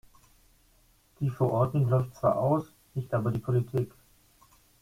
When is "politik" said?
3.37-3.91